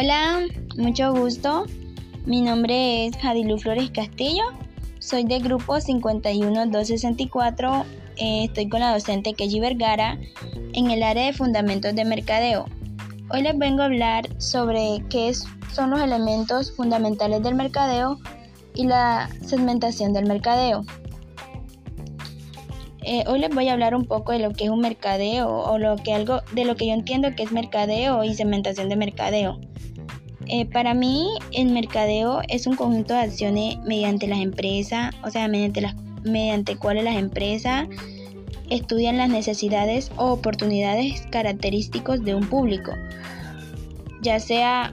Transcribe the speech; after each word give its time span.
Hola, 0.00 0.46
mucho 0.76 1.12
gusto. 1.12 1.64
Mi 2.24 2.40
nombre 2.40 3.06
es 3.06 3.16
Jadilu 3.16 3.58
Flores 3.58 3.90
Castillo. 3.90 4.44
Soy 5.00 5.24
del 5.24 5.42
grupo 5.42 5.80
51264. 5.80 7.84
Eh, 8.16 8.44
estoy 8.44 8.68
con 8.68 8.78
la 8.78 8.92
docente 8.92 9.34
Kelly 9.34 9.58
Vergara 9.58 10.16
en 10.72 10.92
el 10.92 11.02
área 11.02 11.26
de 11.26 11.32
fundamentos 11.32 11.96
de 11.96 12.04
mercadeo. 12.04 12.66
Hoy 13.30 13.42
les 13.42 13.58
vengo 13.58 13.82
a 13.82 13.86
hablar 13.86 14.28
sobre 14.40 15.02
qué 15.10 15.32
son 15.72 15.90
los 15.90 16.00
elementos 16.00 16.70
fundamentales 16.76 17.42
del 17.42 17.56
mercadeo 17.56 18.20
y 18.76 18.84
la 18.84 19.28
segmentación 19.44 20.12
del 20.12 20.26
mercadeo. 20.26 20.84
Eh, 23.10 23.24
hoy 23.26 23.38
les 23.38 23.48
voy 23.48 23.66
a 23.68 23.72
hablar 23.72 23.94
un 23.94 24.04
poco 24.04 24.32
de 24.32 24.38
lo 24.38 24.52
que 24.52 24.64
es 24.64 24.70
un 24.70 24.80
mercadeo 24.80 25.48
o 25.48 25.78
lo 25.78 25.96
que 25.96 26.12
algo 26.12 26.42
de 26.52 26.66
lo 26.66 26.76
que 26.76 26.88
yo 26.88 26.92
entiendo 26.92 27.34
que 27.34 27.42
es 27.42 27.52
mercadeo 27.52 28.22
y 28.22 28.34
segmentación 28.34 28.90
de 28.90 28.96
mercadeo. 28.96 29.58
Eh, 30.44 30.66
para 30.66 30.92
mí 30.92 31.30
el 31.52 31.72
mercadeo 31.72 32.42
es 32.48 32.66
un 32.66 32.76
conjunto 32.76 33.14
de 33.14 33.20
acciones 33.20 33.78
mediante 33.78 34.26
las 34.26 34.40
empresas, 34.40 35.14
o 35.24 35.30
sea, 35.30 35.48
mediante 35.48 35.80
las 35.80 35.96
mediante 36.22 36.76
cuales 36.76 37.02
las 37.02 37.16
empresas 37.16 37.88
estudian 38.68 39.16
las 39.16 39.30
necesidades 39.30 40.12
o 40.18 40.26
oportunidades 40.26 41.22
característicos 41.30 42.22
de 42.22 42.34
un 42.34 42.46
público, 42.46 42.92
ya 44.20 44.38
sea 44.38 44.92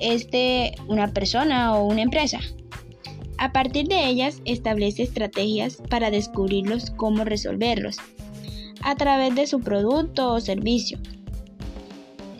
este 0.00 0.74
una 0.88 1.06
persona 1.12 1.76
o 1.76 1.84
una 1.84 2.02
empresa. 2.02 2.40
A 3.40 3.52
partir 3.52 3.88
de 3.88 4.06
ellas 4.06 4.42
establece 4.44 5.02
estrategias 5.02 5.78
para 5.88 6.10
descubrirlos 6.10 6.90
cómo 6.90 7.24
resolverlos 7.24 7.96
a 8.82 8.94
través 8.96 9.34
de 9.34 9.46
su 9.46 9.60
producto 9.60 10.30
o 10.30 10.42
servicio. 10.42 10.98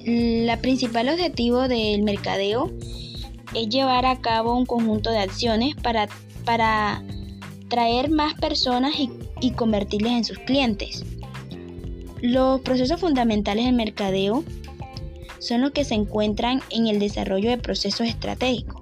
La 0.05 0.59
principal 0.59 1.09
objetivo 1.09 1.69
del 1.69 2.03
mercadeo 2.03 2.71
es 3.55 3.71
llevar 3.71 4.05
a 4.05 4.21
cabo 4.21 4.55
un 4.55 4.67
conjunto 4.67 5.11
de 5.11 5.21
acciones 5.21 5.75
para, 5.75 6.07
para 6.45 7.03
traer 7.69 8.11
más 8.11 8.35
personas 8.35 9.01
y, 9.01 9.11
y 9.41 9.53
convertirles 9.53 10.13
en 10.13 10.25
sus 10.25 10.39
clientes. 10.41 11.03
Los 12.21 12.61
procesos 12.61 13.01
fundamentales 13.01 13.65
del 13.65 13.75
mercadeo 13.75 14.45
son 15.39 15.63
los 15.63 15.71
que 15.71 15.85
se 15.85 15.95
encuentran 15.95 16.61
en 16.69 16.89
el 16.89 16.99
desarrollo 16.99 17.49
de 17.49 17.57
procesos 17.57 18.07
estratégicos 18.07 18.80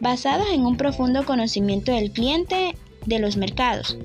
basados 0.00 0.46
en 0.52 0.64
un 0.66 0.76
profundo 0.76 1.24
conocimiento 1.24 1.92
del 1.92 2.10
cliente 2.10 2.76
de 3.06 3.18
los 3.18 3.36
mercados. 3.36 3.96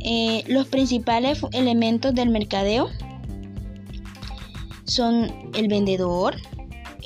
Eh, 0.00 0.44
los 0.46 0.68
principales 0.68 1.40
elementos 1.52 2.14
del 2.14 2.30
mercadeo 2.30 2.88
son 4.84 5.50
el 5.54 5.68
vendedor, 5.68 6.36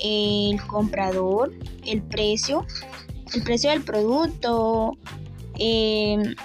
el 0.03 0.61
comprador, 0.67 1.53
el 1.85 2.01
precio, 2.01 2.65
el 3.33 3.43
precio 3.43 3.71
del 3.71 3.83
producto, 3.83 4.97
em, 5.57 6.35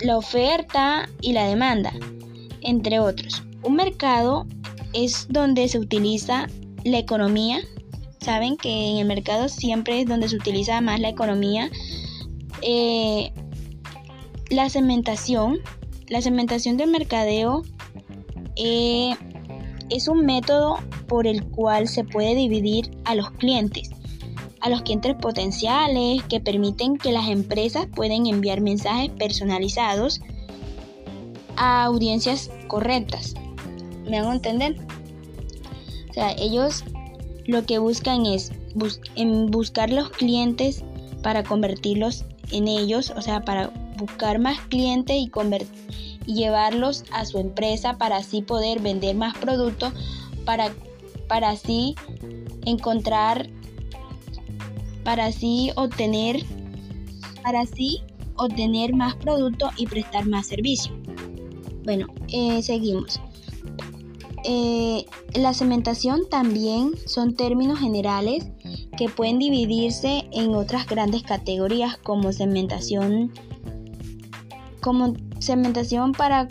la 0.00 0.16
oferta 0.16 1.08
y 1.20 1.32
la 1.32 1.46
demanda, 1.46 1.92
entre 2.60 2.98
otros. 2.98 3.42
Un 3.62 3.76
mercado 3.76 4.46
es 4.92 5.26
donde 5.28 5.68
se 5.68 5.78
utiliza 5.78 6.46
la 6.84 6.98
economía 6.98 7.60
saben 8.22 8.56
que 8.56 8.70
en 8.70 8.98
el 8.98 9.06
mercado 9.06 9.48
siempre 9.48 10.00
es 10.00 10.06
donde 10.06 10.28
se 10.28 10.36
utiliza 10.36 10.80
más 10.80 11.00
la 11.00 11.08
economía. 11.08 11.70
Eh, 12.62 13.32
la 14.50 14.68
segmentación, 14.68 15.58
la 16.08 16.22
segmentación 16.22 16.76
del 16.76 16.90
mercadeo 16.90 17.62
eh, 18.56 19.14
es 19.90 20.08
un 20.08 20.24
método 20.24 20.78
por 21.08 21.26
el 21.26 21.44
cual 21.44 21.88
se 21.88 22.04
puede 22.04 22.34
dividir 22.34 22.90
a 23.04 23.14
los 23.14 23.30
clientes, 23.32 23.90
a 24.60 24.70
los 24.70 24.82
clientes 24.82 25.14
potenciales 25.16 26.22
que 26.24 26.40
permiten 26.40 26.96
que 26.96 27.12
las 27.12 27.28
empresas 27.28 27.86
pueden 27.94 28.26
enviar 28.26 28.60
mensajes 28.60 29.10
personalizados 29.10 30.20
a 31.56 31.84
audiencias 31.84 32.50
correctas. 32.68 33.34
¿Me 34.08 34.18
hago 34.18 34.32
entender? 34.32 34.76
O 36.10 36.12
sea, 36.12 36.32
ellos 36.32 36.84
lo 37.46 37.64
que 37.64 37.78
buscan 37.78 38.26
es 38.26 38.52
en 39.14 39.50
buscar 39.50 39.90
los 39.90 40.10
clientes 40.10 40.84
para 41.22 41.42
convertirlos 41.42 42.24
en 42.50 42.68
ellos, 42.68 43.12
o 43.16 43.22
sea, 43.22 43.44
para 43.44 43.68
buscar 43.96 44.38
más 44.38 44.60
clientes 44.60 45.16
y, 45.16 45.30
y 46.26 46.34
llevarlos 46.34 47.04
a 47.12 47.24
su 47.24 47.38
empresa 47.38 47.98
para 47.98 48.16
así 48.16 48.42
poder 48.42 48.80
vender 48.80 49.16
más 49.16 49.36
productos, 49.38 49.92
para, 50.44 50.72
para 51.28 51.50
así 51.50 51.94
encontrar, 52.64 53.48
para 55.04 55.26
así 55.26 55.70
obtener, 55.76 56.44
para 57.42 57.60
así 57.60 58.02
obtener 58.36 58.94
más 58.94 59.14
productos 59.16 59.70
y 59.76 59.86
prestar 59.86 60.26
más 60.26 60.46
servicio. 60.46 60.92
Bueno, 61.84 62.06
eh, 62.28 62.62
seguimos. 62.62 63.20
Eh, 64.44 65.06
la 65.34 65.54
cementación 65.54 66.22
también 66.28 66.92
son 67.06 67.34
términos 67.34 67.78
generales 67.78 68.44
que 68.96 69.08
pueden 69.08 69.38
dividirse 69.38 70.24
en 70.32 70.54
otras 70.54 70.86
grandes 70.86 71.22
categorías 71.22 71.96
como 71.98 72.32
cementación, 72.32 73.32
como 74.80 75.14
cementación 75.38 76.12
para, 76.12 76.48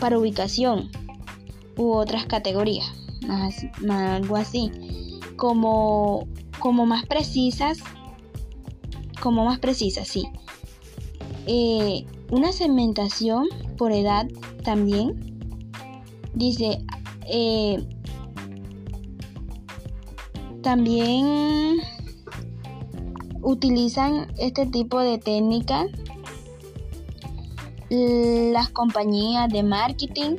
para 0.00 0.18
ubicación 0.18 0.90
u 1.76 1.92
otras 1.92 2.26
categorías, 2.26 2.86
más, 3.26 3.66
algo 3.88 4.36
así, 4.36 4.70
como, 5.36 6.28
como 6.60 6.86
más 6.86 7.06
precisas, 7.06 7.78
como 9.20 9.44
más 9.44 9.58
precisas, 9.58 10.06
sí. 10.06 10.24
Eh, 11.46 12.04
una 12.30 12.52
cementación 12.52 13.48
por 13.76 13.92
edad 13.92 14.28
también 14.62 15.32
dice 16.34 16.78
eh, 17.34 17.82
también 20.62 21.78
utilizan 23.40 24.30
este 24.38 24.66
tipo 24.66 25.00
de 25.00 25.16
técnica 25.16 25.86
las 27.88 28.68
compañías 28.68 29.50
de 29.50 29.62
marketing 29.62 30.36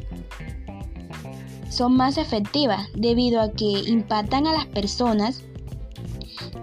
son 1.70 1.98
más 1.98 2.18
efectivas 2.18 2.88
debido 2.96 3.42
a 3.42 3.52
que 3.52 3.66
impactan 3.66 4.46
a 4.46 4.54
las 4.54 4.68
personas 4.68 5.44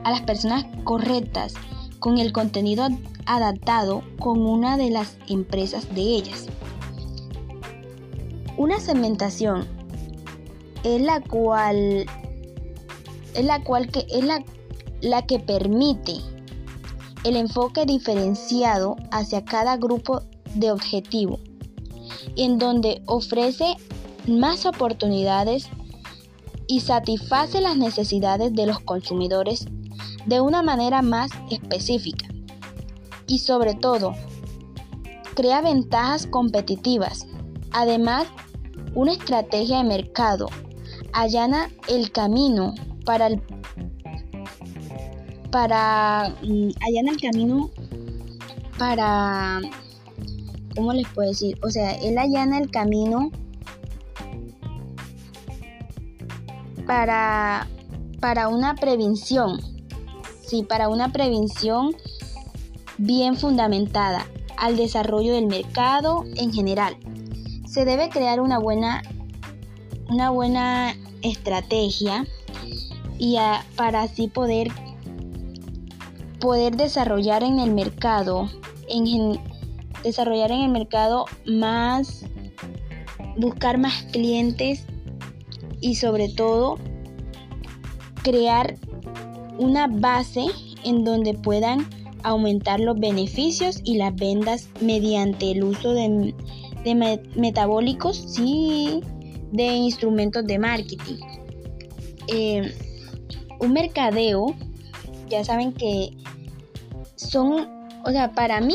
a 0.05 0.13
las 0.13 0.21
personas 0.23 0.65
correctas 0.85 1.55
con 1.99 2.19
el 2.19 2.33
contenido 2.33 2.87
adaptado 3.27 4.03
con 4.21 4.41
una 4.47 4.77
de 4.77 4.91
las 4.91 5.19
empresas 5.29 5.93
de 5.95 6.01
ellas. 6.01 6.47
Una 8.57 8.81
segmentación 8.81 9.80
es 10.85 11.01
la 11.01 11.21
cual 11.21 12.07
es 13.35 13.45
la 13.45 13.63
cual 13.63 13.89
que 13.91 14.07
es 14.11 14.25
la, 14.25 14.45
la 15.01 15.23
que 15.27 15.39
permite 15.39 16.15
el 17.25 17.37
enfoque 17.37 17.85
diferenciado 17.87 18.97
hacia 19.11 19.45
cada 19.45 19.77
grupo 19.77 20.23
de 20.55 20.71
objetivo, 20.73 21.39
en 22.37 22.59
donde 22.59 23.03
ofrece 23.07 23.77
más 24.27 24.67
oportunidades 24.67 25.69
y 26.67 26.81
satisface 26.81 27.61
las 27.61 27.77
necesidades 27.77 28.55
de 28.55 28.67
los 28.67 28.81
consumidores 28.81 29.67
de 30.27 30.41
una 30.41 30.63
manera 30.63 31.03
más 31.03 31.31
específica 31.51 32.27
y 33.27 33.39
sobre 33.39 33.75
todo 33.75 34.15
crea 35.35 35.61
ventajas 35.61 36.27
competitivas. 36.27 37.27
Además, 37.73 38.27
una 38.95 39.13
estrategia 39.13 39.79
de 39.79 39.85
mercado 39.85 40.49
allana 41.13 41.71
el 41.89 42.11
camino 42.11 42.75
para 43.05 43.29
el 43.29 43.43
para 45.51 46.35
mm, 46.43 46.71
allana 46.87 47.11
el 47.11 47.21
camino 47.21 47.71
para 48.79 49.61
¿cómo 50.75 50.93
les 50.93 51.07
puedo 51.09 51.29
decir? 51.29 51.59
O 51.63 51.71
sea, 51.71 51.93
él 51.93 52.19
allana 52.19 52.59
el 52.59 52.71
camino 52.71 53.31
para 56.87 57.67
para 58.21 58.49
una 58.49 58.75
prevención. 58.75 59.61
Sí, 60.43 60.63
para 60.63 60.89
una 60.89 61.13
prevención 61.13 61.95
bien 62.99 63.37
fundamentada 63.37 64.27
al 64.57 64.77
desarrollo 64.77 65.33
del 65.33 65.47
mercado 65.47 66.25
en 66.37 66.53
general. 66.53 66.97
Se 67.67 67.85
debe 67.85 68.11
crear 68.11 68.41
una 68.41 68.59
buena 68.59 69.03
una 70.11 70.31
buena 70.31 70.97
estrategia 71.23 72.27
y 73.19 73.37
para 73.77 74.03
así 74.03 74.29
poder 74.29 74.69
poder 76.41 76.77
desarrollar 76.77 77.43
en 77.43 77.59
el 77.59 77.73
mercado 77.73 78.51
en, 78.89 79.39
desarrollar 80.03 80.51
en 80.51 80.63
el 80.63 80.71
mercado 80.71 81.27
más 81.47 82.25
buscar 83.37 83.79
más 83.79 84.03
clientes 84.11 84.85
y 85.81 85.95
sobre 85.95 86.29
todo 86.29 86.79
crear 88.23 88.77
una 89.59 89.87
base 89.87 90.47
en 90.85 91.05
donde 91.05 91.35
puedan 91.35 91.87
aumentar 92.23 92.81
los 92.81 92.99
beneficios 92.99 93.81
y 93.85 93.97
las 93.97 94.15
ventas 94.15 94.69
mediante 94.81 95.53
el 95.53 95.65
uso 95.65 95.93
de, 95.93 96.35
metabólicos 97.37 98.39
y 98.39 99.03
de 99.53 99.65
instrumentos 99.65 100.47
de 100.47 100.59
marketing. 100.59 101.17
Eh, 102.29 102.75
un 103.59 103.73
mercadeo, 103.73 104.55
ya 105.29 105.45
saben 105.45 105.73
que 105.73 106.11
son, 107.17 107.69
o 108.05 108.11
sea, 108.11 108.33
para 108.33 108.61
mí 108.61 108.75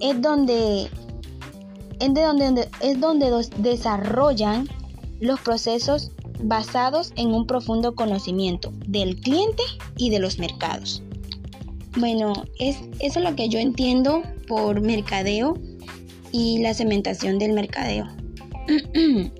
es 0.00 0.20
donde 0.20 0.88
es 2.00 2.14
de 2.14 2.22
donde, 2.22 2.68
es 2.80 3.00
donde 3.00 3.30
desarrollan 3.58 4.68
los 5.20 5.38
procesos 5.40 6.10
basados 6.42 7.12
en 7.16 7.34
un 7.34 7.46
profundo 7.46 7.94
conocimiento 7.94 8.72
del 8.86 9.16
cliente 9.20 9.62
y 9.96 10.08
de 10.10 10.18
los 10.18 10.38
mercados. 10.38 11.02
Bueno, 11.98 12.32
es, 12.58 12.78
eso 13.00 13.18
es 13.18 13.24
lo 13.24 13.36
que 13.36 13.48
yo 13.48 13.58
entiendo 13.58 14.22
por 14.48 14.80
mercadeo 14.80 15.58
y 16.32 16.58
la 16.58 16.72
cementación 16.72 17.38
del 17.38 17.52
mercadeo. 17.52 18.06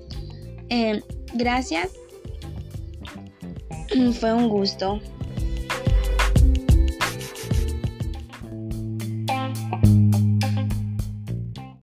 Eh, 0.73 1.01
gracias. 1.33 1.89
Fue 4.21 4.33
un 4.33 4.47
gusto. 4.47 5.01